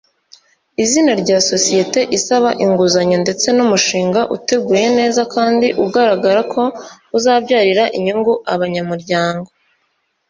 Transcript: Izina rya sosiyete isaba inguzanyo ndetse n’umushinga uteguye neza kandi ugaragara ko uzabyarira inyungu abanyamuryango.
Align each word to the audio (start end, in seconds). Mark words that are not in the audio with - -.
Izina 0.83 1.11
rya 1.21 1.37
sosiyete 1.49 1.99
isaba 2.17 2.49
inguzanyo 2.63 3.17
ndetse 3.23 3.47
n’umushinga 3.55 4.21
uteguye 4.35 4.87
neza 4.99 5.21
kandi 5.33 5.67
ugaragara 5.85 6.41
ko 6.53 6.63
uzabyarira 7.17 7.83
inyungu 7.97 8.33
abanyamuryango. 8.53 9.49